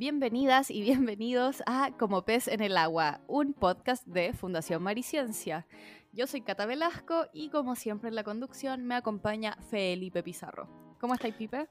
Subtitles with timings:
[0.00, 5.66] bienvenidas y bienvenidos a Como pez en el agua, un podcast de Fundación Mariciencia.
[6.14, 10.96] Yo soy Cata Velasco y como siempre en la conducción me acompaña Felipe Pizarro.
[10.98, 11.68] ¿Cómo estáis, Pipe?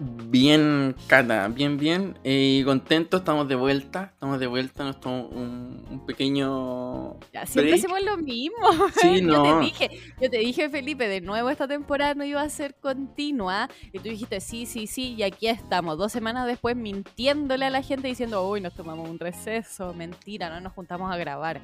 [0.00, 2.18] Bien, Cata, bien, bien.
[2.24, 4.10] Y eh, contento, estamos de vuelta.
[4.12, 7.18] Estamos de vuelta, nos tomamos un, pequeño.
[7.32, 8.56] Ya, siempre hacemos lo mismo.
[9.00, 9.44] Sí, no.
[9.44, 9.90] yo, te dije,
[10.20, 13.68] yo te dije, Felipe, de nuevo esta temporada no iba a ser continua.
[13.92, 15.14] Y tú dijiste, sí, sí, sí.
[15.14, 19.18] Y aquí estamos, dos semanas después, mintiéndole a la gente diciendo, uy, nos tomamos un
[19.18, 19.94] receso.
[19.94, 21.60] Mentira, no nos juntamos a grabar.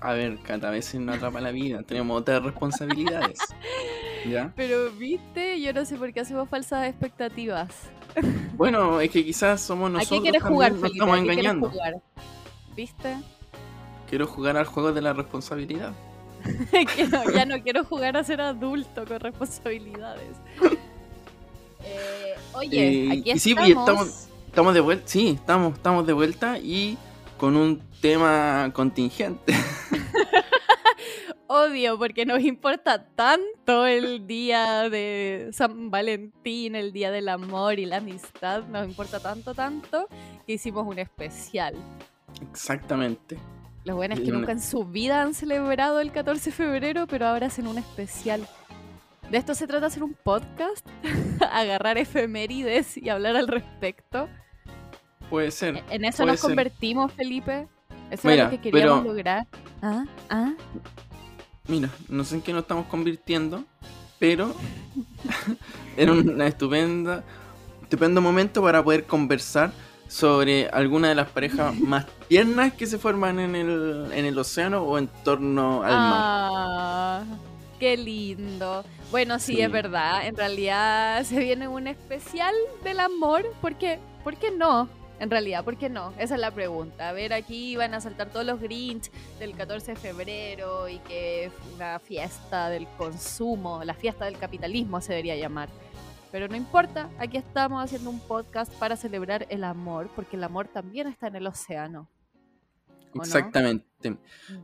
[0.00, 3.38] A ver, cada vez no atrapa la vida, tenemos otras responsabilidades.
[4.28, 4.52] ¿Ya?
[4.56, 7.68] Pero, viste, yo no sé por qué hacemos falsas expectativas.
[8.54, 10.18] Bueno, es que quizás somos nosotros.
[10.18, 10.88] ¿A qué quieres jugar, Felipe?
[10.88, 11.70] estamos engañando.
[11.70, 11.94] Jugar?
[12.74, 13.16] ¿Viste?
[14.08, 15.92] Quiero jugar al juego de la responsabilidad.
[17.34, 20.36] ya no quiero jugar a ser adulto con responsabilidades.
[21.80, 23.70] Eh, oye, eh, aquí sí, estamos.
[23.70, 24.28] estamos.
[24.48, 24.74] estamos.
[24.74, 26.98] de vuelta, sí, estamos, estamos de vuelta y
[27.38, 29.54] con un tema contingente.
[31.50, 37.86] Odio, porque nos importa tanto el día de San Valentín, el día del amor y
[37.86, 38.64] la amistad.
[38.64, 40.08] Nos importa tanto, tanto
[40.46, 41.74] que hicimos un especial.
[42.52, 43.38] Exactamente.
[43.84, 47.46] Los buenos que nunca en su vida han celebrado el 14 de febrero, pero ahora
[47.46, 48.46] hacen un especial.
[49.30, 50.86] De esto se trata hacer un podcast,
[51.50, 54.28] agarrar efemérides y hablar al respecto.
[55.30, 55.82] Puede ser.
[55.88, 57.68] En eso nos convertimos, Felipe.
[58.10, 59.46] Eso es lo que queríamos lograr.
[59.80, 60.04] ¿Ah?
[60.28, 60.52] ¿Ah?
[61.68, 63.62] Mira, no sé en qué nos estamos convirtiendo,
[64.18, 64.54] pero
[65.96, 67.22] era una estupenda,
[67.82, 69.70] estupendo momento para poder conversar
[70.08, 74.82] sobre alguna de las parejas más tiernas que se forman en el, en el océano
[74.82, 76.20] o en torno al mar.
[76.20, 77.24] Ah,
[77.78, 78.82] qué lindo.
[79.10, 80.26] Bueno, sí, es verdad.
[80.26, 84.88] En realidad se viene un especial del amor, porque, ¿por qué no?
[85.20, 86.12] En realidad, ¿por qué no?
[86.18, 87.08] Esa es la pregunta.
[87.08, 89.10] A ver, aquí van a saltar todos los Grinch
[89.40, 95.00] del 14 de febrero y que es una fiesta del consumo, la fiesta del capitalismo
[95.00, 95.68] se debería llamar.
[96.30, 100.68] Pero no importa, aquí estamos haciendo un podcast para celebrar el amor, porque el amor
[100.68, 102.08] también está en el océano.
[103.14, 104.10] Exactamente.
[104.10, 104.18] Mm.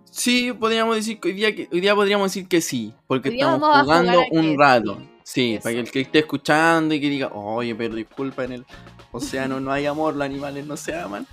[0.05, 4.21] Sí, podríamos decir que hoy día, hoy día podríamos decir que sí, porque estamos jugando
[4.31, 4.99] un rato.
[5.25, 8.67] Sí, para que el que esté escuchando y que diga, oye, pero disculpa, en el
[9.15, 11.27] océano no hay amor, los animales no se aman.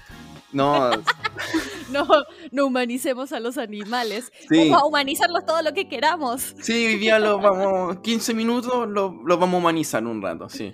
[0.53, 0.91] No.
[1.91, 2.07] no,
[2.51, 4.31] no humanicemos a los animales.
[4.49, 6.55] Vamos a humanizarlos todo lo que queramos.
[6.61, 10.73] Sí, hoy día los vamos, 15 minutos los vamos a humanizar un rato, sí.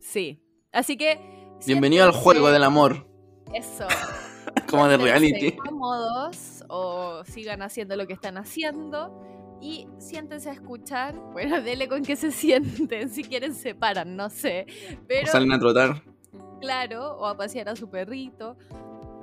[0.00, 0.42] Sí.
[0.72, 1.20] Así que.
[1.66, 3.06] Bienvenido al juego del amor.
[3.52, 3.86] Eso.
[4.70, 5.52] Como de reality.
[5.52, 9.12] cómodos o sigan haciendo lo que están haciendo
[9.60, 11.14] y siéntense a escuchar.
[11.32, 13.10] Bueno, dele con que se sienten.
[13.10, 14.66] Si quieren, se paran, no sé.
[15.06, 16.02] Pero, o salen a trotar.
[16.60, 18.56] Claro, o a pasear a su perrito.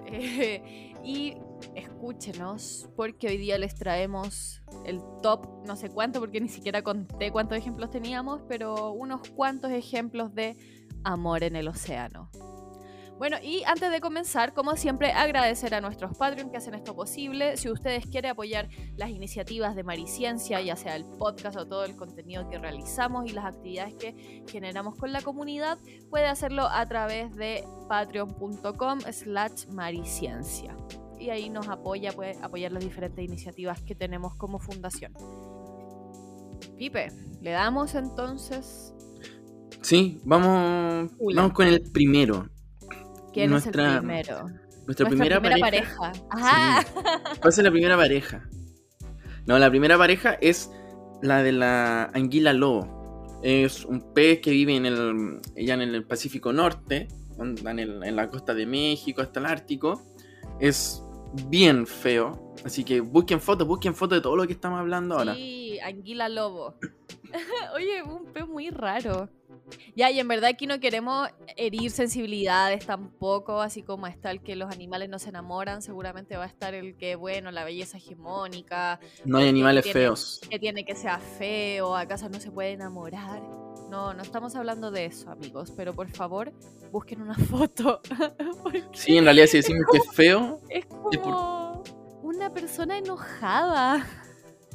[0.05, 1.37] Eh, y
[1.75, 7.31] escúchenos, porque hoy día les traemos el top, no sé cuánto, porque ni siquiera conté
[7.31, 10.57] cuántos ejemplos teníamos, pero unos cuantos ejemplos de
[11.03, 12.29] amor en el océano.
[13.17, 17.57] Bueno, y antes de comenzar, como siempre, agradecer a nuestros Patreon que hacen esto posible.
[17.57, 21.95] Si ustedes quieren apoyar las iniciativas de Mariciencia, ya sea el podcast o todo el
[21.95, 25.79] contenido que realizamos y las actividades que generamos con la comunidad,
[26.11, 30.77] puede hacerlo a través de patreon.com slash mariciencia.
[31.19, 35.13] Y ahí nos apoya, puede apoyar las diferentes iniciativas que tenemos como fundación.
[36.77, 37.07] Pipe,
[37.41, 38.93] le damos entonces...
[39.81, 42.47] Sí, vamos, vamos con el primero.
[43.37, 44.49] ¿Quién nuestra, es el primero?
[44.87, 46.11] Nuestra, primera, pareja.
[46.31, 46.85] Ajá.
[47.39, 48.49] ¿Cuál es la primera pareja?
[49.45, 50.71] No, la primera pareja es
[51.21, 53.37] la de la anguila lobo.
[53.43, 58.27] Es un pez que vive en el, ya en el Pacífico Norte, en, en la
[58.27, 60.01] costa de México hasta el Ártico.
[60.59, 61.03] Es
[61.47, 62.55] bien feo.
[62.65, 65.35] Así que busquen fotos, busquen fotos de todo lo que estamos hablando ahora.
[65.35, 66.75] Sí, anguila lobo.
[67.75, 69.29] Oye, un pez muy raro.
[69.95, 74.55] Ya, y en verdad aquí no queremos herir sensibilidades tampoco, así como está el que
[74.55, 78.99] los animales no se enamoran, seguramente va a estar el que, bueno, la belleza hegemónica.
[79.25, 80.41] No hay animales feos.
[80.49, 83.41] Que tiene que ser feo, acaso no se puede enamorar.
[83.89, 86.53] No, no estamos hablando de eso, amigos, pero por favor,
[86.91, 88.01] busquen una foto.
[88.93, 90.61] sí, en realidad si decimos que es feo...
[90.69, 91.83] Es como
[92.21, 94.05] una persona enojada.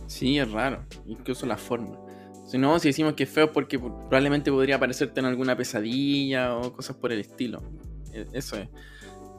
[0.07, 1.99] Sí, es raro, incluso la forma.
[2.45, 6.73] Si no, si decimos que es feo porque probablemente podría aparecerte en alguna pesadilla o
[6.73, 7.63] cosas por el estilo.
[8.13, 8.69] E, eso es.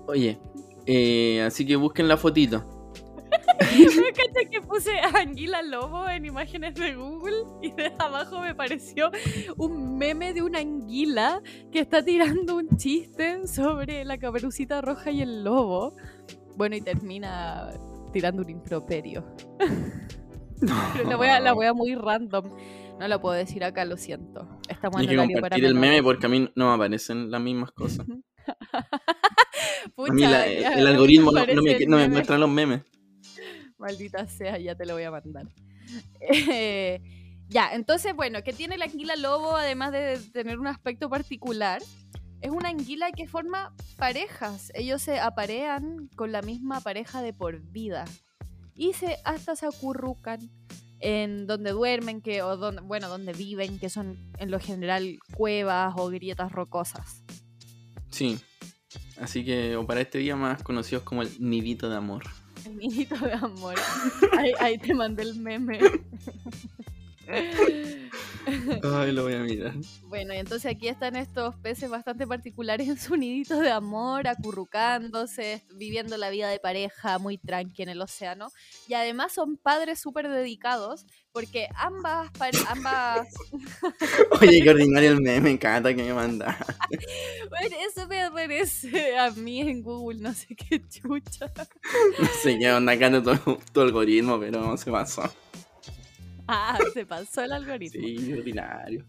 [0.08, 0.40] Oye,
[0.86, 2.84] eh, así que busquen la fotito.
[4.16, 9.12] caché que puse anguila lobo en imágenes de Google y de abajo me pareció
[9.58, 11.42] un meme de una anguila
[11.72, 15.96] que está tirando un chiste sobre la caperucita roja y el lobo.
[16.56, 17.72] Bueno, y termina
[18.12, 19.26] tirando un improperio.
[20.94, 22.52] Pero la voy la voy a muy random.
[23.00, 24.48] No lo puedo decir acá, lo siento.
[24.70, 28.06] Estamos Hay que compartir el meme porque a mí no me aparecen las mismas cosas.
[29.98, 32.82] a mí el algoritmo no, me, muestra los memes.
[33.78, 35.48] Maldita sea, ya te lo voy a mandar.
[37.50, 41.82] ya, entonces, bueno, ¿qué tiene la anguila lobo además de tener un aspecto particular?
[42.42, 44.72] Es una anguila que forma parejas.
[44.76, 48.06] Ellos se aparean con la misma pareja de por vida.
[48.76, 50.40] Y se hasta se acurrucan
[51.04, 55.94] en donde duermen, que, o donde, bueno, donde viven, que son en lo general cuevas
[55.98, 57.24] o grietas rocosas.
[58.10, 58.40] Sí.
[59.20, 62.24] Así que, o para este día más conocidos como el nidito de amor.
[62.66, 63.76] El nidito de amor.
[64.60, 65.80] ahí, te mandé el meme.
[68.84, 69.74] Ay, lo voy a mirar.
[70.08, 75.64] Bueno, y entonces aquí están estos peces bastante particulares en su nidito de amor, acurrucándose,
[75.76, 78.52] viviendo la vida de pareja muy tranqui en el océano.
[78.88, 82.30] Y además son padres súper dedicados, porque ambas...
[82.68, 83.28] ambas...
[84.42, 86.58] Oye, qué ordinario el meme, me encanta que me manda.
[87.50, 91.52] bueno, eso me aparece a mí en Google, no sé qué chucha.
[92.20, 95.24] no sé qué onda, acá todo, el algoritmo, pero no se pasó.
[96.48, 98.02] Ah, se pasó el algoritmo.
[98.02, 99.06] Sí, ordinario.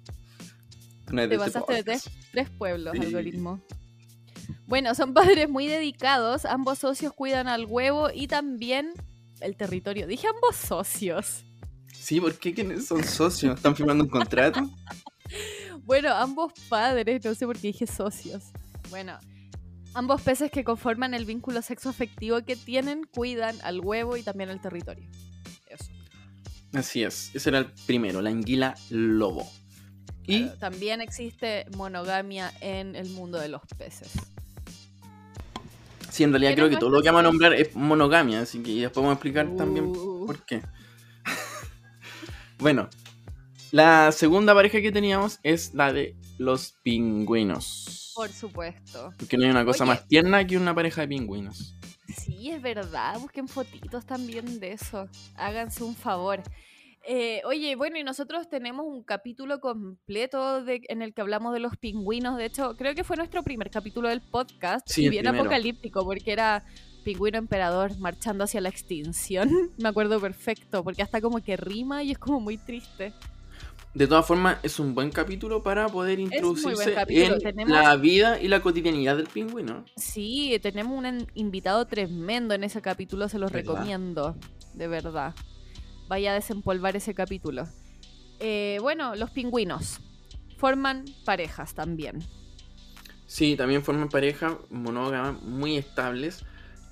[1.06, 2.00] Te este pasaste de
[2.32, 3.60] tres, pueblos, algoritmo.
[4.66, 6.44] Bueno, son padres muy dedicados.
[6.44, 8.92] Ambos socios cuidan al huevo y también
[9.40, 10.06] el territorio.
[10.06, 11.44] Dije ambos socios.
[11.92, 13.56] Sí, ¿por qué ¿Quiénes son socios?
[13.56, 14.60] ¿Están firmando un contrato?
[15.84, 18.44] bueno, ambos padres, no sé por qué dije socios.
[18.90, 19.18] Bueno,
[19.94, 24.60] ambos peces que conforman el vínculo sexoafectivo que tienen cuidan al huevo y también al
[24.60, 25.08] territorio.
[26.74, 29.48] Así es, ese era el primero, la anguila lobo.
[30.26, 34.10] Y también existe monogamia en el mundo de los peces.
[36.10, 38.72] Sí, en realidad creo que todo lo que vamos a nombrar es monogamia, así que
[38.72, 40.26] después vamos a explicar también uh.
[40.26, 40.62] por qué.
[42.58, 42.88] bueno,
[43.72, 48.12] la segunda pareja que teníamos es la de los pingüinos.
[48.14, 49.12] Por supuesto.
[49.18, 51.74] Porque no hay una cosa más tierna que una pareja de pingüinos.
[52.08, 53.18] Sí, es verdad.
[53.20, 55.08] Busquen fotitos también de eso.
[55.36, 56.42] Háganse un favor.
[57.06, 61.60] Eh, oye, bueno, y nosotros tenemos un capítulo completo de, en el que hablamos de
[61.60, 62.38] los pingüinos.
[62.38, 64.88] De hecho, creo que fue nuestro primer capítulo del podcast.
[64.88, 66.64] Sí, bien apocalíptico, porque era
[67.04, 69.50] pingüino emperador marchando hacia la extinción.
[69.78, 73.12] Me acuerdo perfecto, porque hasta como que rima y es como muy triste.
[73.94, 78.60] De todas formas, es un buen capítulo para poder introducirse en la vida y la
[78.60, 79.84] cotidianidad del pingüino.
[79.96, 84.34] Sí, tenemos un invitado tremendo en ese capítulo, se los recomiendo,
[84.74, 85.32] de verdad.
[86.08, 87.68] Vaya a desempolvar ese capítulo.
[88.40, 90.00] Eh, bueno, los pingüinos
[90.58, 92.24] forman parejas también.
[93.26, 96.44] Sí, también forman parejas monógamas muy estables,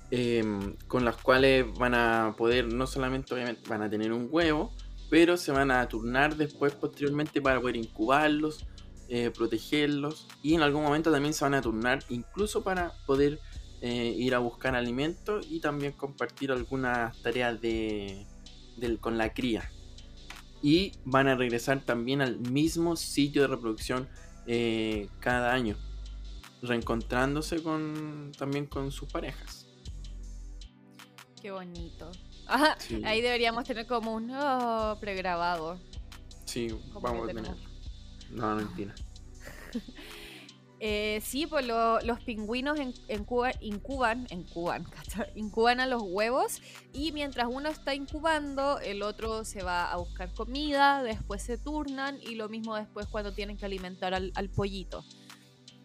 [0.09, 4.71] em, con las cuales van a poder, no solamente obviamente van a tener un huevo,
[5.13, 8.65] pero se van a turnar después posteriormente para poder incubarlos,
[9.09, 13.39] eh, protegerlos y en algún momento también se van a turnar incluso para poder
[13.81, 18.25] eh, ir a buscar alimento y también compartir algunas tareas de,
[19.01, 19.71] con la cría.
[20.63, 24.09] Y van a regresar también al mismo sitio de reproducción
[24.47, 25.77] eh, cada año,
[26.63, 29.67] reencontrándose con, también con sus parejas.
[31.39, 32.09] Qué bonito.
[32.47, 35.79] Ahí deberíamos tener como un oh, pregrabado.
[36.45, 36.69] Sí,
[37.01, 37.55] vamos a tener.
[38.29, 38.93] No, mentira.
[40.79, 44.85] eh, sí, pues los pingüinos en, Cuba incuban, incuban,
[45.35, 50.33] incuban a los huevos y mientras uno está incubando, el otro se va a buscar
[50.33, 55.03] comida, después se turnan y lo mismo después cuando tienen que alimentar al, pollito.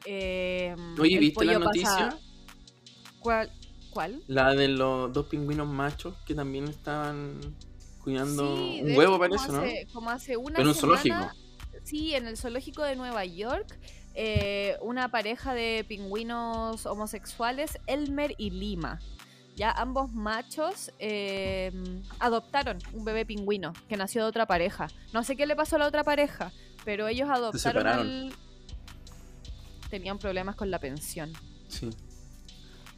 [0.04, 2.18] Eh, Oye, ¿viste la noticia?
[3.20, 3.50] ¿Cuál?
[3.98, 4.22] ¿Cuál?
[4.28, 7.40] La de los dos pingüinos machos que también estaban
[8.00, 9.64] cuidando un huevo, parece, ¿no?
[9.92, 11.32] Como hace una Pero en un zoológico.
[11.82, 13.76] Sí, en el zoológico de Nueva York,
[14.14, 19.00] eh, una pareja de pingüinos homosexuales, Elmer y Lima.
[19.56, 21.72] Ya ambos machos eh,
[22.20, 24.86] adoptaron un bebé pingüino que nació de otra pareja.
[25.12, 26.52] No sé qué le pasó a la otra pareja,
[26.84, 28.32] pero ellos adoptaron.
[29.90, 31.32] Tenían problemas con la pensión.
[31.66, 31.90] Sí.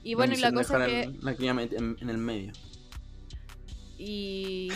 [0.03, 1.13] Y bueno, y la cosa que...
[1.21, 2.53] La cría en, el medio.
[3.99, 4.71] Y...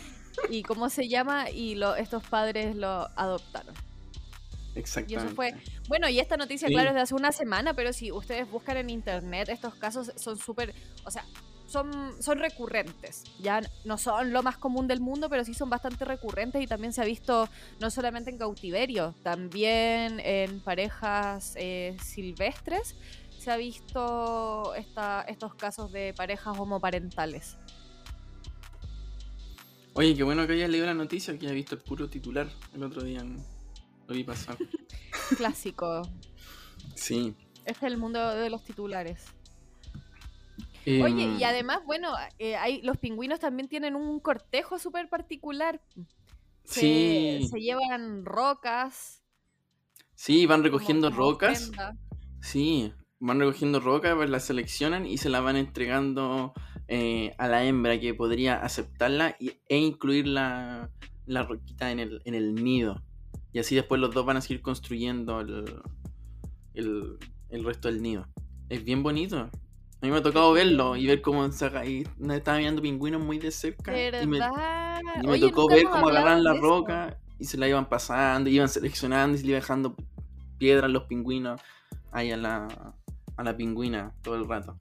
[0.50, 3.74] y cómo se llama, y lo, estos padres lo adoptaron.
[4.74, 5.14] Exactamente.
[5.14, 5.54] Y eso fue.
[5.88, 8.90] Bueno, y esta noticia, claro, es de hace una semana, pero si ustedes buscan en
[8.90, 10.74] internet, estos casos son súper.
[11.04, 11.24] O sea,
[11.66, 13.24] son, son recurrentes.
[13.40, 16.92] Ya no son lo más común del mundo, pero sí son bastante recurrentes y también
[16.92, 17.48] se ha visto
[17.80, 22.94] no solamente en cautiverio, también en parejas eh, silvestres
[23.46, 27.56] se ha visto esta, estos casos de parejas homoparentales.
[29.92, 32.82] Oye, qué bueno que hayas leído la noticia, que haya visto el puro titular el
[32.82, 33.24] otro día.
[34.08, 34.56] Lo vi pasar.
[35.36, 36.02] Clásico.
[36.96, 37.36] Sí.
[37.64, 39.26] Es el mundo de los titulares.
[40.84, 45.80] Oye, y em, además, bueno, eh, hay, los pingüinos también tienen un cortejo súper particular.
[46.64, 47.46] sí.
[47.48, 49.22] Se llevan rocas.
[50.16, 51.70] Sí, van recogiendo rocas.
[52.40, 56.52] Sí, van recogiendo rocas, pues las seleccionan y se las van entregando
[56.88, 60.90] eh, a la hembra que podría aceptarla e incluir la,
[61.26, 63.02] roquita en el, en el, nido.
[63.52, 65.80] Y así después los dos van a seguir construyendo el,
[66.74, 68.28] el, resto del nido.
[68.68, 69.38] Es bien bonito.
[69.38, 71.84] A mí me ha tocado verlo y ver cómo saca.
[71.84, 73.92] Estaba mirando pingüinos muy de cerca.
[74.22, 74.38] Y me,
[75.40, 79.44] tocó ver cómo agarran la roca y se la iban pasando, iban seleccionando y se
[79.44, 79.96] le iban dejando
[80.58, 81.60] piedras los pingüinos
[82.12, 82.94] ahí a la,
[83.36, 84.78] a la pingüina todo el rato.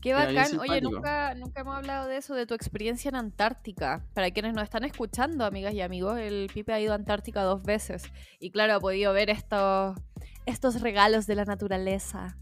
[0.00, 0.58] Qué bacán.
[0.60, 4.06] Oye, nunca, nunca hemos hablado de eso, de tu experiencia en Antártica.
[4.14, 7.62] Para quienes nos están escuchando, amigas y amigos, el Pipe ha ido a Antártica dos
[7.62, 8.04] veces.
[8.38, 9.98] Y claro, ha podido ver estos,
[10.44, 12.36] estos regalos de la naturaleza.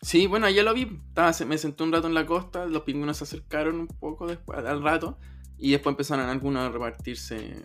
[0.00, 1.00] Sí, bueno, ya lo vi.
[1.08, 4.58] Estaba, me senté un rato en la costa, los pingüinos se acercaron un poco después,
[4.58, 5.18] al rato.
[5.58, 7.64] Y después empezaron algunos a repartirse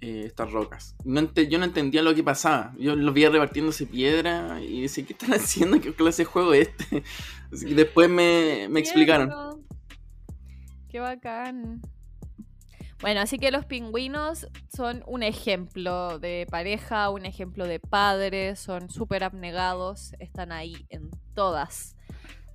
[0.00, 0.96] eh, estas rocas.
[1.04, 2.74] yo no entendía lo que pasaba.
[2.78, 5.80] Yo los veía repartiéndose piedra y decía, ¿qué están haciendo?
[5.80, 7.02] ¿Qué clase de juego es este?
[7.66, 9.30] y después me, me explicaron.
[10.88, 11.82] Qué bacán.
[13.00, 18.90] Bueno, así que los pingüinos son un ejemplo de pareja, un ejemplo de padres, son
[18.90, 21.96] súper abnegados, están ahí en todas.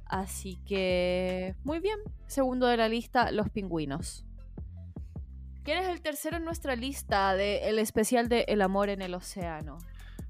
[0.05, 1.97] Así que, muy bien.
[2.27, 4.25] Segundo de la lista, los pingüinos.
[5.65, 9.79] ¿Quién es el tercero en nuestra lista del especial de El amor en el océano?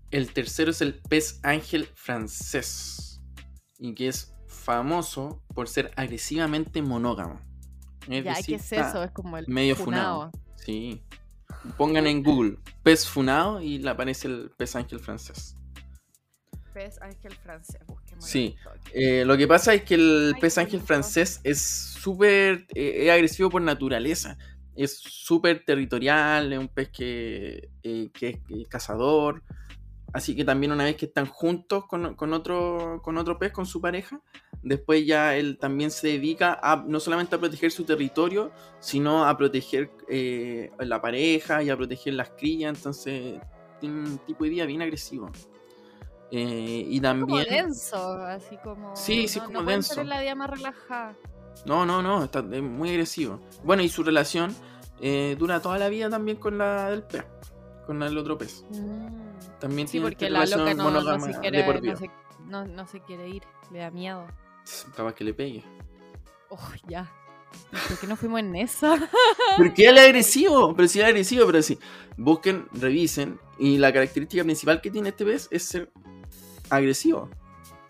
[0.10, 3.20] El tercero es el pez ángel francés.
[3.78, 7.42] Y que es famoso por ser agresivamente monógamo.
[8.08, 9.04] ya, ¿qué es eso?
[9.04, 10.32] Es como el medio funado.
[10.56, 11.04] Sí.
[11.78, 15.58] Pongan en Google pez funado y le aparece el pez ángel francés.
[16.74, 18.24] Pez ángel francés, busquemos.
[18.24, 18.56] Sí.
[18.94, 23.62] Eh, lo que pasa es que el pez ángel francés es súper eh, agresivo por
[23.62, 24.38] naturaleza
[24.76, 29.44] es súper territorial, es un pez que, eh, es cazador.
[30.14, 33.82] Así que también una vez que están juntos con, otro, con otro pez, con su
[33.82, 34.22] pareja,
[34.64, 39.38] después ya él también se dedica a no solamente a proteger su territorio, sino a
[39.38, 42.78] proteger eh, la pareja y a proteger las crías.
[42.78, 43.42] Entonces
[43.82, 45.30] tiene un tipo de vida bien agresivo.
[46.32, 47.28] Eh, y también...
[47.28, 48.96] Como denso, así como...
[48.96, 50.04] Sí, sí, como denso.
[50.04, 51.16] la vida más relajada.
[51.66, 53.42] No, no, no, está muy agresivo.
[53.64, 54.56] Bueno, y su relación
[55.02, 57.26] eh, dura toda la vida también con la del pez,
[57.86, 58.66] con el otro pez.
[58.70, 59.60] Mm.
[59.60, 61.66] También sí, porque la loca no, no, se quiere,
[62.46, 64.26] no, se, quiere ir, le da miedo.
[64.96, 65.64] Capaz que le pegue.
[66.50, 67.12] Oh, ya.
[67.72, 68.96] ¿Por qué no fuimos en esa?
[69.58, 71.80] Porque él es agresivo, pero sí es agresivo, pero sí.
[72.18, 73.40] Busquen, revisen.
[73.58, 75.92] Y la característica principal que tiene este pez es ser
[76.70, 77.30] agresivo.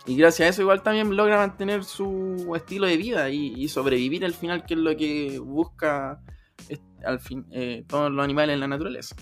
[0.07, 4.33] Y gracias a eso igual también logra mantener su estilo de vida y, sobrevivir al
[4.33, 6.21] final, que es lo que busca
[7.03, 9.15] al fin eh, todos los animales en la naturaleza.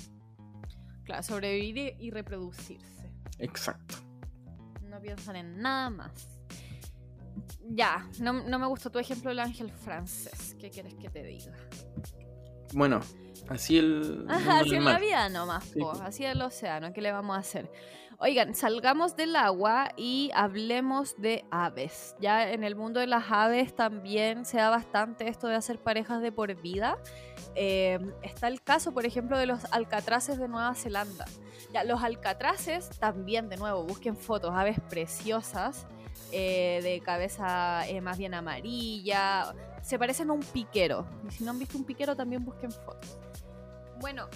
[1.05, 3.11] Claro, sobrevivir y reproducirse.
[3.39, 3.95] Exacto.
[4.89, 6.33] No piensan en nada más.
[7.69, 10.55] Ya, no, me gustó tu ejemplo del ángel francés.
[10.59, 11.53] ¿Qué quieres que te diga?
[12.73, 13.01] Bueno,
[13.49, 14.25] así el.
[14.29, 17.69] así en la vida nomás, así el océano, ¿qué le vamos a hacer?
[18.25, 22.15] Oigan, salgamos del agua y hablemos de aves.
[22.21, 26.21] Ya en el mundo de las aves también se da bastante esto de hacer parejas
[26.21, 26.97] de por vida.
[27.55, 31.25] Eh, está el caso, por ejemplo, de los alcatraces de Nueva Zelanda.
[31.73, 35.85] Ya, los alcatraces también, de nuevo, busquen fotos, aves preciosas,
[36.33, 39.53] eh, de cabeza eh, más bien amarilla.
[39.81, 41.05] Se parecen a un piquero.
[41.27, 43.17] Y si no han visto un piquero, también busquen fotos.
[43.99, 44.27] Bueno,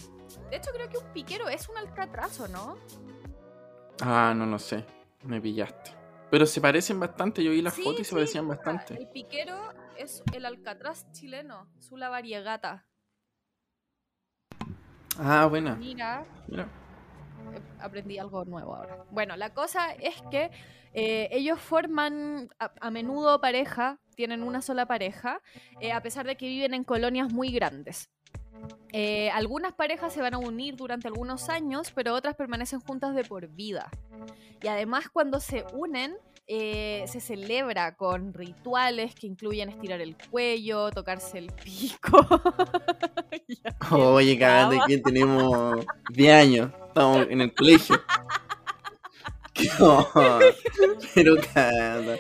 [0.50, 2.78] de hecho creo que un piquero es un alcatrazo, ¿no?
[4.02, 4.86] Ah, no lo sé.
[5.24, 5.92] Me pillaste.
[6.30, 8.96] Pero se parecen bastante, yo vi las fotos y se parecían bastante.
[8.96, 9.58] El piquero
[9.98, 12.86] es el alcatraz chileno, la variegata.
[15.18, 15.76] Ah, buena.
[15.76, 16.26] Mira.
[16.48, 16.68] Mira.
[17.80, 19.06] Aprendí algo nuevo ahora.
[19.10, 20.52] Bueno, la cosa es que
[21.00, 25.44] eh, ellos forman a, menudo pareja, tienen una sola pareja,
[25.80, 28.10] eh, a pesar de que viven en colonias muy grandes.
[28.94, 33.24] Eh, algunas parejas se van a unir durante algunos años, pero otras permanecen juntas de
[33.24, 33.92] por vida.
[34.60, 36.16] Y además cuando se unen,
[36.48, 42.26] eh, se celebra con rituales que incluyen estirar el cuello, tocarse el pico.
[43.92, 48.02] Oye, cállate que tenemos 10 años, estamos en el colegio.
[51.16, 52.20] pero cállate.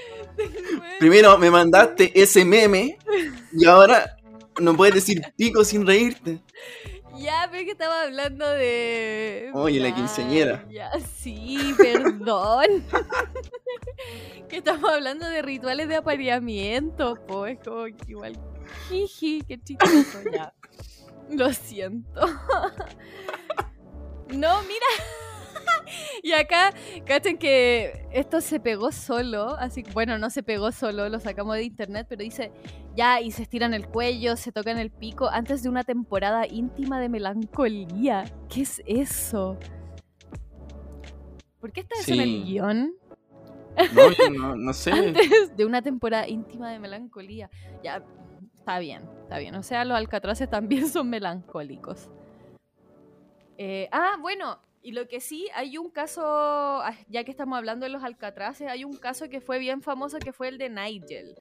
[0.99, 2.97] Primero me mandaste ese meme
[3.51, 4.17] y ahora
[4.59, 6.39] no puedes decir pico sin reírte.
[7.17, 9.49] Ya, pero que estaba hablando de.
[9.53, 10.65] Oye, la quinceñera.
[10.69, 12.85] Ya, sí, perdón.
[14.49, 18.39] que estamos hablando de rituales de apareamiento, pues, como que igual.
[18.87, 20.53] Jiji, qué chistoso, ya.
[21.29, 22.21] Lo siento.
[24.29, 24.87] no, mira.
[26.23, 26.73] y acá,
[27.05, 31.63] cachen que esto se pegó solo, así bueno, no se pegó solo, lo sacamos de
[31.63, 32.51] internet, pero dice,
[32.95, 36.99] ya, y se estiran el cuello, se tocan el pico, antes de una temporada íntima
[36.99, 38.25] de melancolía.
[38.49, 39.57] ¿Qué es eso?
[41.59, 42.93] ¿Por qué está eso en el guion?
[44.31, 44.91] No, no, sé.
[44.91, 47.49] Antes de una temporada íntima de melancolía.
[47.83, 48.03] Ya,
[48.57, 49.55] está bien, está bien.
[49.55, 52.09] O sea, los alcatraces también son melancólicos.
[53.57, 57.85] Eh, ah, bueno, y lo que sí, hay un caso, ah, ya que estamos hablando
[57.85, 61.35] de los alcatraces, hay un caso que fue bien famoso que fue el de Nigel,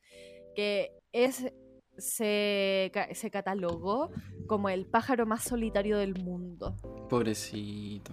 [0.55, 1.52] que es
[1.99, 4.11] se, se catalogó
[4.47, 6.76] como el pájaro más solitario del mundo.
[7.09, 8.12] Pobrecito.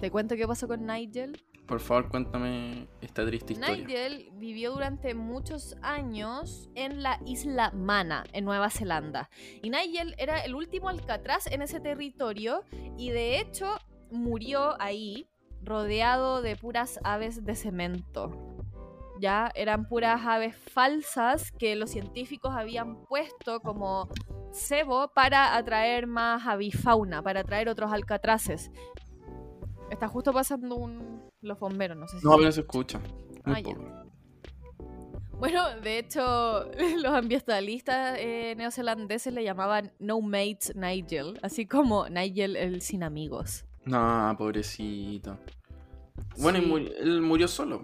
[0.00, 1.42] ¿Te cuento qué pasó con Nigel?
[1.66, 3.86] Por favor, cuéntame esta triste historia.
[3.86, 9.30] Nigel vivió durante muchos años en la isla Mana, en Nueva Zelanda.
[9.62, 12.64] Y Nigel era el último alcatraz en ese territorio
[12.98, 13.78] y de hecho
[14.12, 15.26] murió ahí
[15.62, 18.30] rodeado de puras aves de cemento.
[19.20, 24.08] Ya eran puras aves falsas que los científicos habían puesto como
[24.52, 28.70] cebo para atraer más avifauna, para atraer otros alcatraces.
[29.90, 31.22] Está justo pasando un...
[31.40, 32.26] los bomberos, no sé si...
[32.26, 33.00] No, pero se escucha.
[33.44, 33.60] Ah,
[35.42, 36.70] bueno, de hecho,
[37.02, 43.64] los ambientalistas eh, neozelandeses le llamaban No Mates Nigel, así como Nigel el sin amigos.
[43.84, 45.38] No, pobrecito.
[46.38, 47.82] Bueno, él murió solo.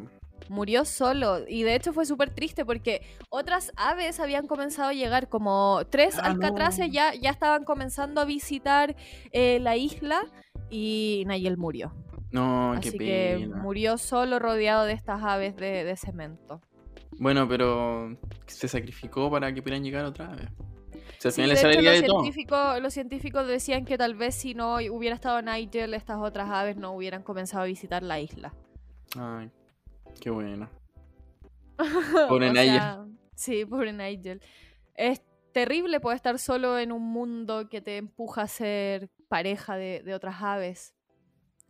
[0.48, 1.40] Murió solo.
[1.46, 6.18] Y de hecho fue súper triste porque otras aves habían comenzado a llegar, como tres
[6.18, 8.96] ah, alcatraces ya, ya estaban comenzando a visitar
[9.32, 10.22] eh, la isla
[10.70, 11.92] y Nayel murió.
[12.30, 16.60] No, Así qué que murió solo rodeado de estas aves de, cemento.
[17.18, 20.50] Bueno, pero se sacrificó para que pudieran llegar otra vez
[21.24, 26.48] los, científicos, los científicos decían que tal vez si no hubiera estado Nigel, estas otras
[26.50, 28.54] aves no hubieran comenzado a visitar la isla.
[29.18, 29.50] Ay,
[30.20, 30.70] qué bueno.
[32.28, 33.16] Pobre Nigel.
[33.34, 34.42] sí, pobre Nigel.
[34.94, 40.14] Es terrible poder estar solo en un mundo que te empuja a ser pareja de,
[40.14, 40.94] otras aves.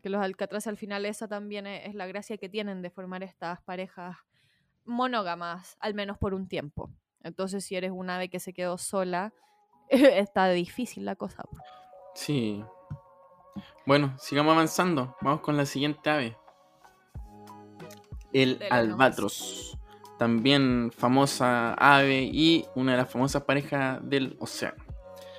[0.03, 3.61] Que los alcatraces al final esa también es la gracia que tienen de formar estas
[3.63, 4.17] parejas
[4.85, 6.91] monógamas, al menos por un tiempo.
[7.23, 9.33] Entonces, si eres un ave que se quedó sola,
[9.89, 11.45] está difícil la cosa.
[12.15, 12.65] Sí.
[13.87, 15.17] Bueno, sigamos avanzando.
[15.21, 16.37] Vamos con la siguiente ave.
[18.33, 19.79] El albatros.
[20.19, 24.85] También famosa ave y una de las famosas parejas del océano.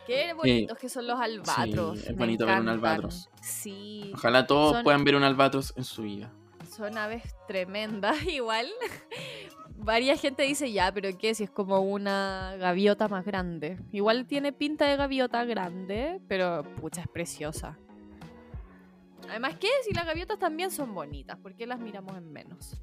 [0.07, 2.03] Qué bonitos que son los albatros.
[2.07, 3.29] es bonito ver un albatros.
[3.41, 4.11] Sí.
[4.15, 6.33] Ojalá todos puedan ver un albatros en su vida.
[6.67, 8.67] Son aves tremendas, igual
[9.79, 11.33] varias gente dice, ya, pero ¿qué?
[11.33, 13.77] Si es como una gaviota más grande.
[13.91, 17.77] Igual tiene pinta de gaviota grande, pero pucha, es preciosa.
[19.29, 19.67] Además, ¿qué?
[19.83, 22.75] Si las gaviotas también son bonitas, ¿por qué las miramos en menos?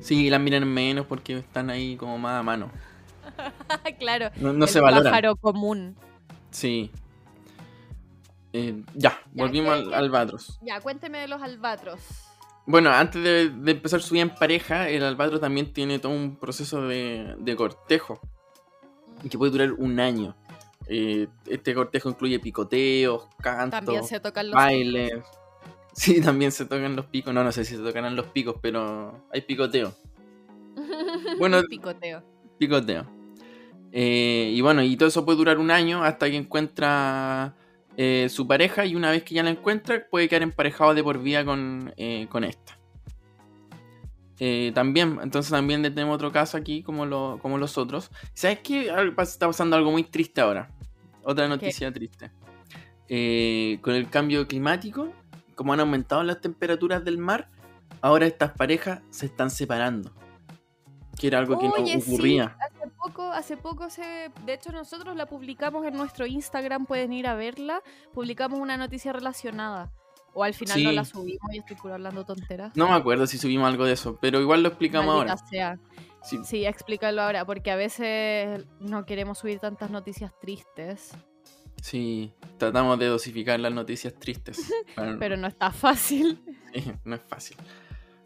[0.00, 2.70] Sí, las miran en menos porque están ahí como más a mano.
[3.98, 4.30] claro.
[4.36, 5.04] No, se valoran.
[5.04, 5.96] pájaro común.
[6.50, 6.90] Sí.
[8.52, 10.58] Eh, ya, volvimos al albatros.
[10.62, 12.25] Ya, cuénteme de los albatros.
[12.66, 16.82] Bueno, antes de, empezar su vida en pareja, el albatro también tiene todo un proceso
[16.82, 18.20] de, cortejo
[19.30, 20.36] que puede durar un año.
[20.88, 24.10] Eh, este cortejo incluye picoteos, cantos,
[24.52, 25.12] bailes.
[25.92, 27.32] Sí, también se tocan los picos.
[27.32, 29.94] No, no sé si se tocarán los picos, pero hay picoteo.
[31.38, 32.22] Bueno, picoteo.
[32.58, 33.06] Picoteo.
[33.92, 37.54] Eh, y bueno, y todo eso puede durar un año hasta que encuentra
[37.98, 41.22] eh, su pareja y una vez que ya la encuentra puede quedar emparejado de por
[41.22, 42.78] vida con, eh, esta.
[44.38, 48.10] Eh, también, entonces también tenemos otro caso aquí como, como los otros.
[48.34, 48.92] ¿Sabes qué?
[49.18, 50.70] Está pasando algo muy triste ahora.
[51.22, 52.30] Otra noticia triste.
[53.08, 55.10] con el cambio climático,
[55.54, 57.48] como han aumentado las temperaturas del mar,
[58.02, 60.12] ahora estas parejas se están separando.
[61.18, 62.58] Que era algo que no ocurría
[63.32, 67.82] hace poco se, de hecho nosotros la publicamos en nuestro Instagram, pueden ir a verla,
[68.12, 69.92] publicamos una noticia relacionada.
[70.38, 72.76] O al final no la subimos y estoy hablando tonteras.
[72.76, 75.34] No me acuerdo si subimos algo de eso, pero igual lo explicamos ahora.
[75.38, 75.78] Sea.
[76.22, 76.38] Sí.
[76.44, 81.12] sí, explícalo ahora, porque a veces no queremos subir tantas noticias tristes.
[81.80, 84.70] Sí, tratamos de dosificar las noticias tristes.
[85.18, 86.38] pero no está fácil.
[86.74, 87.56] Sí, no es fácil.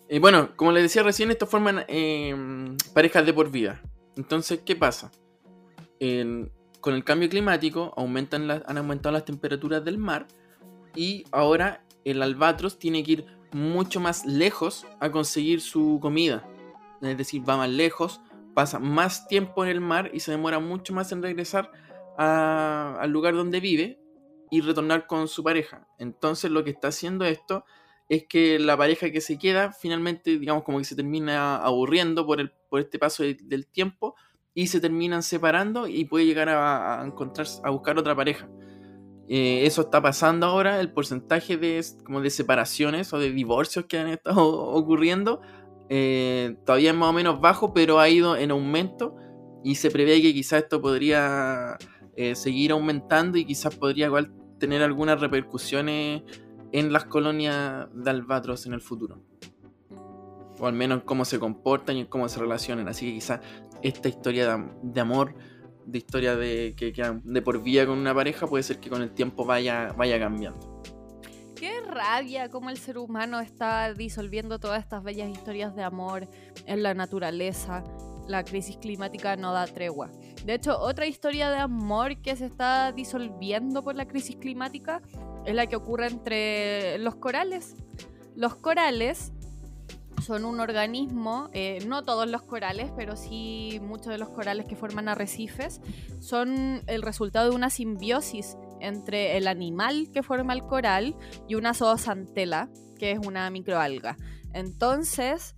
[0.08, 3.80] Y bueno, como les decía recién, esto forman em, parejas de por vida.
[4.16, 5.10] Entonces, ¿qué pasa?
[6.80, 10.26] con el cambio climático aumentan han aumentado las temperaturas del mar
[10.94, 16.48] y ahora el albatros tiene que ir mucho más lejos a conseguir su comida.
[17.02, 18.20] Es decir, va más lejos,
[18.54, 21.70] pasa más tiempo en el mar y se demora mucho más en regresar
[22.16, 24.00] al lugar donde vive
[24.50, 25.86] y retornar con su pareja.
[25.98, 27.64] Entonces lo que está haciendo esto
[28.10, 32.40] es que la pareja que se queda finalmente, digamos, como que se termina aburriendo por,
[32.40, 34.16] el, por este paso del tiempo
[34.52, 38.48] y se terminan separando y puede llegar a, encontrar, a buscar otra pareja.
[39.28, 43.96] Eh, eso está pasando ahora, el porcentaje de, como de separaciones o de divorcios que
[43.96, 44.44] han estado
[44.74, 45.40] ocurriendo
[45.88, 49.14] eh, todavía es más o menos bajo, pero ha ido en aumento
[49.62, 51.78] y se prevé que quizás esto podría
[52.16, 56.22] eh, seguir aumentando y quizás podría igual tener algunas repercusiones
[56.72, 59.18] en las colonias de albatros en el futuro.
[60.58, 62.88] O al menos en cómo se comportan y en cómo se relacionan.
[62.88, 63.40] Así que quizás
[63.82, 65.34] esta historia de, amor,
[65.86, 69.12] de historia de que de por vida con una pareja, puede ser que con el
[69.12, 70.82] tiempo vaya, vaya cambiando.
[71.56, 76.28] Qué rabia cómo el ser humano está disolviendo todas estas bellas historias de amor
[76.66, 77.84] en la naturaleza.
[78.28, 80.10] La crisis climática no da tregua.
[80.44, 85.02] De hecho, otra historia de amor que se está disolviendo por la crisis climática
[85.44, 87.74] es la que ocurre entre los corales.
[88.36, 89.32] Los corales
[90.20, 94.76] son un organismo, eh, no todos los corales, pero sí muchos de los corales que
[94.76, 95.80] forman arrecifes,
[96.20, 101.16] son el resultado de una simbiosis entre el animal que forma el coral
[101.48, 104.16] y una zoosantela, que es una microalga.
[104.52, 105.54] Entonces,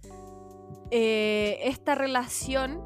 [0.90, 2.81] eh, esta relación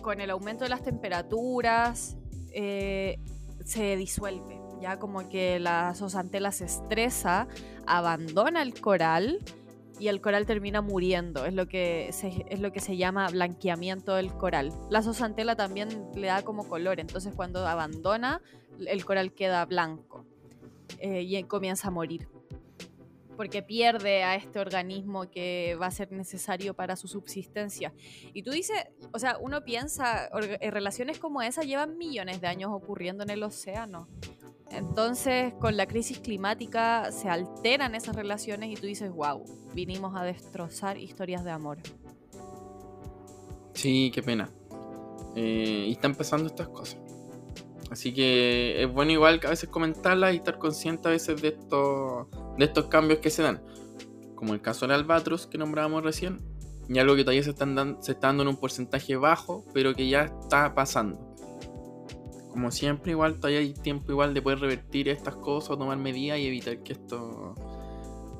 [0.00, 2.16] con el aumento de las temperaturas
[2.52, 3.18] eh,
[3.64, 4.60] se disuelve.
[4.80, 7.46] Ya como que la zoosantela se estresa,
[7.86, 9.40] abandona el coral
[9.98, 11.44] y el coral termina muriendo.
[11.44, 14.72] Es lo que se, es lo que se llama blanqueamiento del coral.
[14.88, 18.40] La zozantela también le da como color, entonces cuando abandona,
[18.86, 20.24] el coral queda blanco
[20.98, 22.26] eh, y comienza a morir.
[23.40, 27.94] Porque pierde a este organismo que va a ser necesario para su subsistencia.
[28.34, 28.76] Y tú dices,
[29.14, 30.28] o sea, uno piensa,
[30.60, 34.08] eh, relaciones como esa llevan millones de años ocurriendo en el océano.
[34.70, 40.22] Entonces, con la crisis climática se alteran esas relaciones y tú dices, wow, vinimos a
[40.22, 41.78] destrozar historias de amor.
[43.72, 44.50] Sí, qué pena.
[45.34, 47.00] Eh, y están pasando estas cosas.
[47.90, 51.48] Así que es bueno igual que a veces comentarlas y estar consciente a veces de
[51.48, 53.62] estos, de estos cambios que se dan.
[54.34, 56.38] Como el caso del albatros que nombrábamos recién.
[56.88, 60.08] Y algo que todavía se, están se está dando en un porcentaje bajo, pero que
[60.08, 61.30] ya está pasando
[62.50, 66.46] como siempre, igual todavía hay tiempo igual de poder revertir estas cosas, tomar medidas y
[66.46, 67.54] evitar que esto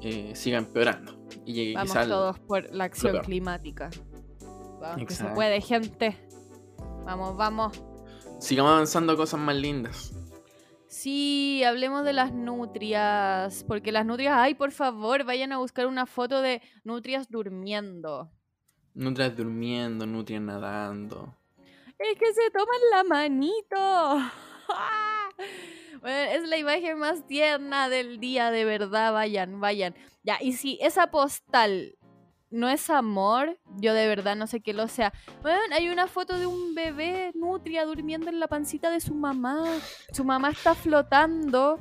[0.03, 1.16] eh, siga empeorando.
[1.46, 3.90] Y llegue Vamos todos por la acción climática.
[4.81, 6.16] Vamos, que se puede, gente.
[7.05, 7.83] Vamos, vamos.
[8.40, 10.12] Sigamos avanzando a cosas más lindas.
[10.90, 16.05] Sí, hablemos de las nutrias, porque las nutrias, ay, por favor, vayan a buscar una
[16.05, 18.31] foto de nutrias durmiendo.
[18.92, 21.40] Nutrias durmiendo, nutrias nadando
[22.00, 24.18] es que se toman la manito.
[26.05, 29.94] es la imagen más tierna del día, de verdad, vayan, vayan.
[30.22, 31.96] Ya, y si esa postal
[32.51, 35.13] no es amor, yo de verdad no sé qué lo sea.
[35.43, 39.65] Bueno, hay una foto de un bebé nutria durmiendo en la pancita de su mamá.
[40.13, 41.79] Su mamá está flotando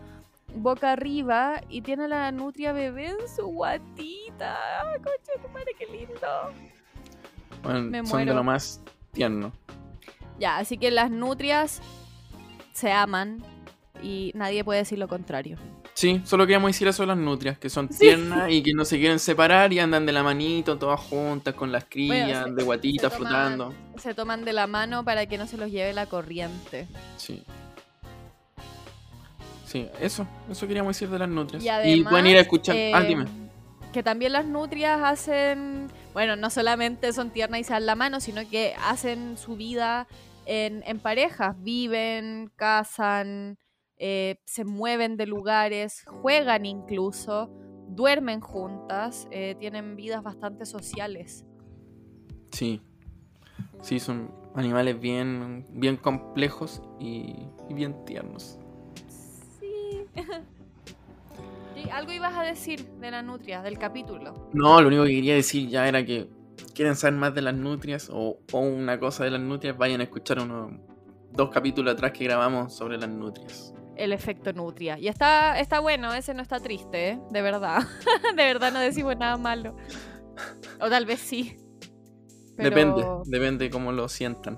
[0.55, 4.57] boca arriba y tiene la nutria bebé en su guatita.
[4.97, 6.27] Coche, tu madre, qué lindo.
[7.63, 9.51] Bueno, Me son de lo más tierno.
[10.39, 11.81] Ya, así que las nutrias
[12.71, 13.43] se aman
[14.01, 15.57] y nadie puede decir lo contrario.
[15.99, 18.97] Sí, solo queríamos decir eso de las nutrias, que son tiernas y que no se
[18.97, 23.73] quieren separar y andan de la manito todas juntas con las crías, de guatitas flotando.
[23.97, 26.87] Se toman de la mano para que no se los lleve la corriente.
[27.17, 27.43] Sí.
[29.65, 31.65] Sí, eso, eso queríamos decir de las nutrias.
[31.85, 32.77] Y, pueden ir a escuchar.
[32.93, 33.25] ah, dime.
[33.25, 33.49] Eh,
[33.91, 38.21] que también las nutrias hacen, bueno, no solamente son tiernas y se dan la mano,
[38.21, 40.07] sino que hacen su vida
[40.45, 43.57] en, parejas, viven, cazan,
[43.99, 47.51] eh, se mueven de lugares, juegan incluso,
[47.89, 51.45] duermen juntas, eh, tienen vidas bastante sociales.
[52.51, 52.81] Sí,
[53.81, 57.35] sí, son animales bien, bien complejos y,
[57.69, 58.57] bien tiernos.
[61.75, 61.89] Sí.
[61.91, 64.49] algo ibas a decir de las nutrias, del capítulo.
[64.53, 66.27] No, lo único que quería decir ya era que
[66.75, 70.39] quieren saber más de las nutrias o, una cosa de las nutrias, vayan a escuchar
[70.39, 70.73] unos
[71.31, 73.73] dos capítulos atrás que grabamos sobre las nutrias.
[73.99, 74.97] El efecto nutria.
[74.97, 77.19] Y está, está bueno, ese no está triste, ¿eh?
[77.31, 77.81] de verdad.
[78.35, 79.75] de verdad no decimos nada malo.
[80.79, 81.57] O tal vez sí.
[82.55, 84.57] Depende, depende de cómo lo sientan.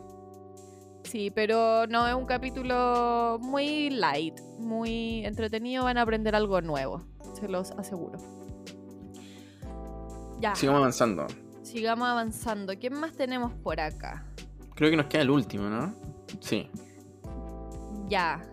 [1.03, 5.85] Sí, pero no es un capítulo muy light, muy entretenido.
[5.85, 8.19] Van a aprender algo nuevo, se los aseguro.
[10.39, 10.53] Ya.
[10.53, 11.25] Sigamos avanzando.
[11.63, 12.73] Sigamos avanzando.
[12.79, 14.23] ¿Quién más tenemos por acá?
[14.75, 15.95] Creo que nos queda el último, ¿no?
[16.41, 16.69] Sí.
[18.07, 18.50] Ya.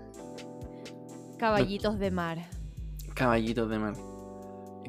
[1.39, 2.39] Caballitos de mar.
[3.15, 3.95] Caballitos de mar.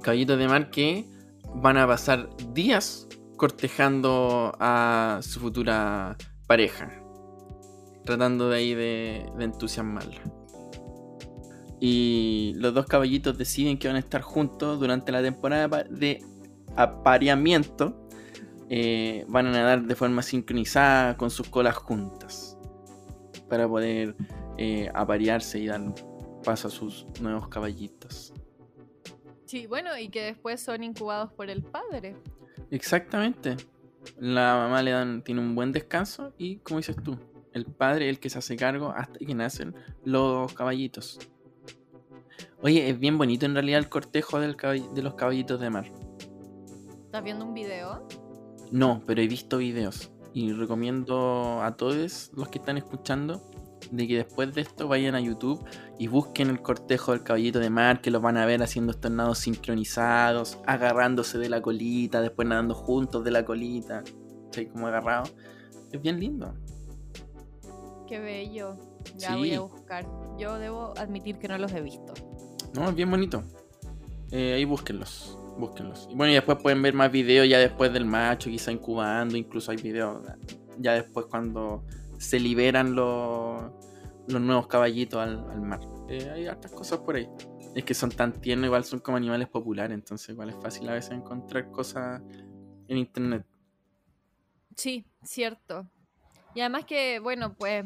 [0.01, 1.05] Caballitos de mar que
[1.53, 3.07] van a pasar días
[3.37, 6.91] cortejando a su futura pareja.
[8.03, 10.21] Tratando de ahí de, entusiasmarla.
[11.79, 16.19] Y los dos caballitos deciden que van a estar juntos durante la temporada de
[16.75, 18.07] apareamiento.
[18.69, 22.57] Eh, van a nadar de forma sincronizada con sus colas juntas.
[23.47, 24.15] Para poder
[24.57, 25.79] eh, aparearse y dar
[26.43, 28.33] paso a sus nuevos caballitos.
[29.45, 32.15] Sí, bueno, y que después son incubados por el padre.
[32.71, 33.57] Exactamente.
[34.19, 37.17] La mamá le dan, tiene un buen descanso y, como dices tú,
[37.53, 39.75] el padre es el que se hace cargo hasta que nacen
[40.05, 41.19] los caballitos.
[42.61, 45.91] Oye, es bien bonito en realidad el cortejo del de los caballitos de mar.
[47.05, 48.07] ¿Estás viendo un video?
[48.71, 50.11] No, pero he visto videos.
[50.33, 53.48] Y recomiendo a todos los que están escuchando
[53.91, 55.63] de que después de esto vayan a YouTube
[55.97, 59.11] y busquen el cortejo del caballito de mar, que los van a ver haciendo estos
[59.11, 64.03] nados sincronizados, agarrándose de la colita, después nadando juntos de la colita,
[64.51, 64.67] ¿sí?
[64.67, 65.23] como agarrado.
[65.91, 66.53] Es bien lindo.
[68.07, 68.77] Qué bello.
[69.17, 70.05] Ya voy a buscar.
[70.37, 72.13] Yo debo admitir que no los he visto.
[72.73, 73.43] No, es bien bonito.
[74.31, 75.37] Eh, ahí búsquenlos.
[75.57, 76.07] Búsquenlos.
[76.09, 79.71] Y bueno, y después pueden ver más videos ya después del macho, quizá incubando, incluso
[79.71, 80.23] hay videos
[80.79, 81.83] ya después cuando
[82.19, 83.71] se liberan los,
[84.27, 85.79] los nuevos caballitos al, mar.
[86.09, 87.27] Eh, hay hartas cosas por ahí.
[87.73, 90.93] Es que son tan tiernos, igual son como animales populares, entonces igual es fácil a
[90.93, 92.21] veces encontrar cosas
[92.87, 93.45] en internet.
[94.75, 95.87] Sí, cierto.
[96.55, 97.85] Y además que, bueno, pues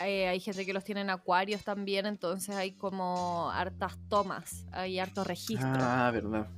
[0.00, 4.98] eh, hay gente que los tiene en acuarios también, entonces hay como hartas tomas, hay
[4.98, 5.68] harto registro.
[5.72, 6.48] Ah, verdad.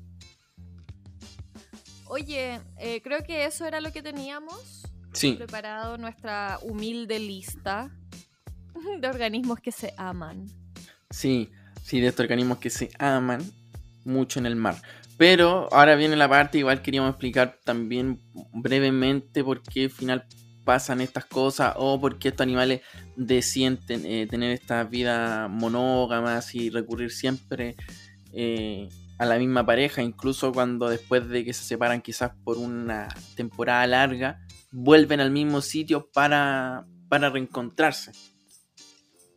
[2.07, 4.88] Oye, eh, creo que eso era lo que teníamos
[5.37, 7.91] preparado nuestra humilde lista
[9.01, 10.47] de organismos que se aman.
[11.11, 11.51] Sí,
[11.83, 13.43] sí, de estos organismos que se aman
[14.05, 14.81] mucho en el mar.
[15.17, 18.21] Pero ahora viene la parte, igual queríamos explicar también
[18.53, 20.27] brevemente por qué al final
[20.65, 22.83] pasan estas cosas o por qué estos animales
[23.17, 27.75] deciden eh, tener esta vida monógamas y recurrir siempre
[28.33, 33.09] eh, a la misma pareja, incluso cuando después de que se separan quizás por una
[33.35, 38.13] temporada larga, vuelven al mismo sitio para, para reencontrarse.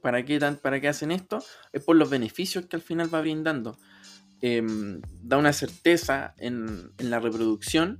[0.01, 1.43] ¿Para qué, ¿Para qué hacen esto?
[1.71, 3.77] Es por los beneficios que al final va brindando.
[4.41, 7.99] Em, da una certeza en, en la reproducción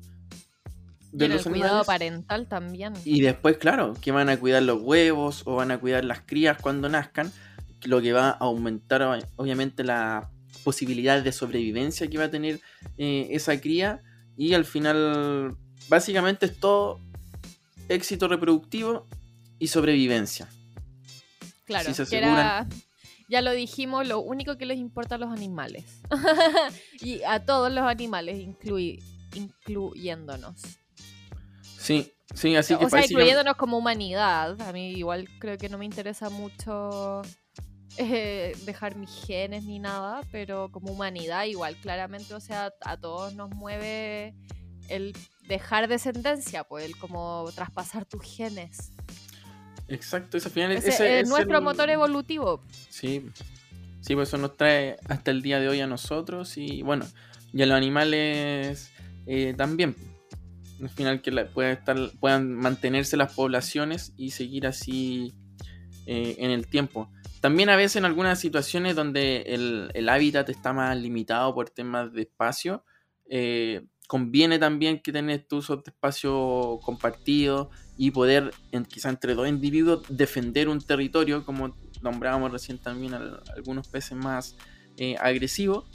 [1.12, 2.94] de y el cuidado parental también.
[3.06, 6.58] Y después, claro, que van a cuidar los huevos o van a cuidar las crías
[6.60, 7.32] cuando nazcan,
[7.84, 10.31] lo que va a aumentar obviamente la
[10.64, 12.60] posibilidad de sobrevivencia que va a tener
[12.98, 14.02] eh, esa cría
[14.38, 15.56] y al final
[15.88, 17.00] básicamente es todo
[17.90, 19.08] éxito reproductivo
[19.60, 20.48] y sobrevivencia.
[21.66, 21.92] Claro,
[23.30, 26.02] ya lo dijimos, lo único que les importa a los animales.
[27.02, 28.46] y a todos los animales,
[29.34, 30.62] incluyéndonos.
[31.78, 32.86] Sí, sí, así que...
[32.86, 34.60] O sea, incluyéndonos como humanidad.
[34.62, 37.22] A mí igual creo que no me interesa mucho
[37.98, 43.36] eh, dejar mis genes ni nada, pero como humanidad igual, claramente, o sea, a todos
[43.36, 44.34] nos mueve
[44.88, 45.14] el
[45.48, 48.92] dejar descendencia, pues el como traspasar tus genes.
[49.88, 52.64] Exacto, al final es, nuestro motor evolutivo.
[52.90, 53.26] Sí,
[54.00, 57.06] sí, pues eso nos trae hasta el día de hoy a nosotros y bueno,
[57.54, 58.92] y a los animales
[59.28, 59.96] eh, también.
[60.82, 61.30] Al final que
[61.72, 65.34] estar, puedan mantenerse las poblaciones y seguir así
[66.08, 67.12] eh, en el tiempo.
[67.42, 72.22] También a veces en algunas situaciones donde el, hábitat está más limitado por temas de
[72.22, 72.86] espacio,
[73.28, 79.48] eh, conviene también que tenés tu uso espacio compartido y poder, en, quizá entre dos
[79.48, 83.16] individuos, defender un territorio, como nombrábamos recién también
[83.56, 84.56] algunos peces más
[84.98, 85.86] eh, agresivos.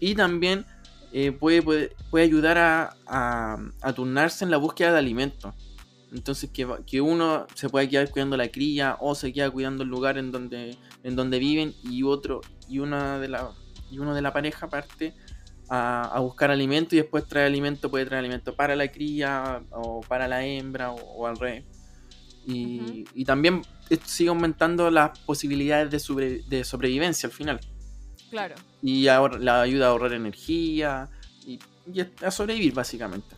[0.00, 0.66] Y también
[1.12, 2.96] eh, puede, puede, ayudar a,
[3.80, 5.54] a, turnarse en la búsqueda de alimentos.
[6.12, 9.88] Entonces que, que, uno se pueda quedar cuidando la cría o se queda cuidando el
[9.88, 13.44] lugar en donde, en donde viven y otro y una de las
[13.90, 15.14] y uno de la pareja parte
[15.68, 20.26] a, buscar alimento y después trae alimento, puede traer alimento para la cría o para
[20.26, 21.64] la hembra o, al rey.
[22.46, 23.62] Y, también
[24.04, 27.60] sigue aumentando las posibilidades de, de sobrevivencia al final.
[28.30, 28.56] Claro.
[28.82, 31.08] Y ahora la ayuda a ahorrar energía
[31.46, 31.60] y,
[32.24, 33.36] a sobrevivir básicamente.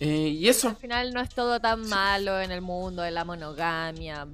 [0.00, 0.68] Eh, y eso.
[0.68, 4.26] Al final no es todo tan malo en el mundo de la monogamia.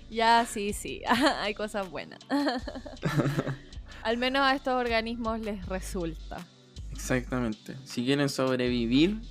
[0.09, 1.01] ya, sí, sí.
[1.41, 2.19] Hay cosas buenas.
[4.03, 6.45] Al menos a estos organismos les resulta.
[6.91, 7.75] Exactamente.
[7.83, 9.21] Si quieren sobrevivir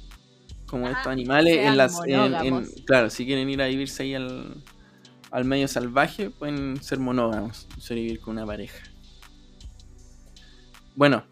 [0.67, 2.01] como estos animales en las
[2.87, 4.63] claro, si quieren ir a vivirse ahí al,
[5.31, 8.92] al medio salvaje, pueden ser monógamos, sobrevivir con una pareja.
[10.95, 11.25] Bueno,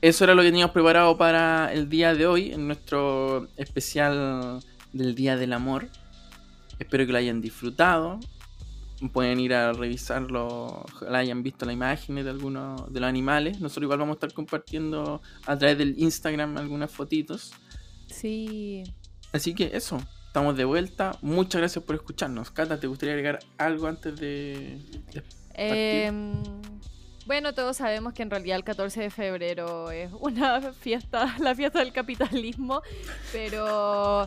[0.00, 4.60] eso era lo que teníamos preparado para el día de hoy, en nuestro especial
[4.92, 5.88] del Día del Amor.
[6.78, 8.18] Espero que lo hayan disfrutado.
[9.12, 13.60] Pueden ir a revisarlo, la hayan visto las imágenes de algunos de los animales.
[13.60, 17.52] Nosotros igual vamos a estar compartiendo a través del Instagram algunas fotitos.
[18.06, 18.84] Sí.
[19.32, 21.16] Así que eso, estamos de vuelta.
[21.22, 22.50] Muchas gracias por escucharnos.
[22.50, 24.78] Cata, ¿te gustaría agregar algo antes de,
[25.54, 26.42] em,
[27.30, 31.78] bueno, todos sabemos que en realidad el 14 de febrero es una fiesta, la fiesta
[31.78, 32.82] del capitalismo,
[33.30, 34.24] pero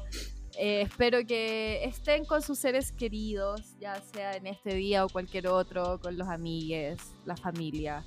[0.58, 5.50] eh, espero que estén con sus seres queridos, ya sea en este día o cualquier
[5.50, 8.06] otro, con los amigues, la familia.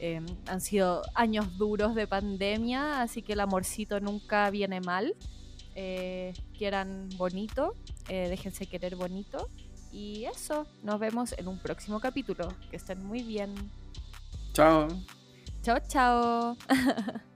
[0.00, 5.14] Em, han sido años duros de pandemia, así que el amorcito nunca viene mal.
[5.76, 7.76] Eh, quieran bonito,
[8.08, 9.46] eh, déjense querer bonito.
[9.92, 12.48] Y eso, nos vemos en un próximo capítulo.
[12.70, 13.54] Que estén muy bien.
[14.52, 14.88] Chao.
[15.62, 16.56] Chao, chao.